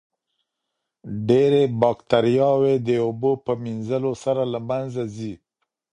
ډېرې 1.27 1.63
باکتریاوې 1.81 2.73
د 2.87 2.89
اوبو 3.05 3.31
په 3.45 3.51
مینځلو 3.63 4.11
سره 4.23 4.41
له 4.53 4.59
منځه 4.69 5.03
ځي. 5.15 5.33